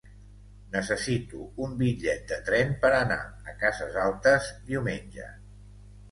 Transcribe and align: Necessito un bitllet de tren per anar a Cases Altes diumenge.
Necessito 0.75 1.41
un 1.65 1.75
bitllet 1.81 2.23
de 2.31 2.39
tren 2.47 2.73
per 2.85 2.91
anar 2.99 3.17
a 3.51 3.55
Cases 3.65 3.99
Altes 4.05 4.49
diumenge. 4.71 5.29